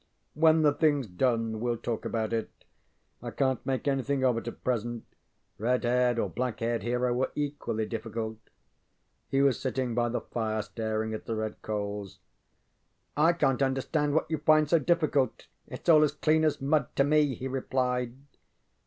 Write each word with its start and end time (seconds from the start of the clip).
ŌĆ£When 0.35 0.63
the 0.63 0.73
thingŌĆÖs 0.73 1.15
done 1.15 1.59
weŌĆÖll 1.61 1.81
talk 1.83 2.05
about 2.05 2.33
it. 2.33 2.49
I 3.21 3.29
canŌĆÖt 3.29 3.59
make 3.65 3.87
anything 3.87 4.23
of 4.25 4.35
it 4.39 4.47
at 4.47 4.63
present. 4.63 5.03
Red 5.59 5.83
haired 5.83 6.17
or 6.17 6.27
black 6.27 6.59
haired 6.59 6.81
hero 6.81 7.21
are 7.21 7.31
equally 7.35 7.85
difficult. 7.85 8.37
ŌĆØ 8.39 8.49
He 9.27 9.41
was 9.43 9.59
sitting 9.59 9.93
by 9.93 10.09
the 10.09 10.21
fire 10.21 10.63
staring 10.63 11.13
at 11.13 11.25
the 11.25 11.35
red 11.35 11.61
coals. 11.61 12.17
ŌĆ£_I_ 13.15 13.37
canŌĆÖt 13.37 13.63
understand 13.63 14.15
what 14.15 14.25
you 14.31 14.39
find 14.39 14.67
so 14.67 14.79
difficult. 14.79 15.45
ItŌĆÖs 15.69 15.93
all 15.93 16.03
as 16.03 16.13
clean 16.13 16.43
as 16.45 16.59
mud 16.59 16.87
to 16.95 17.03
me, 17.03 17.35
ŌĆØ 17.35 17.37
he 17.37 17.47
replied. 17.47 18.15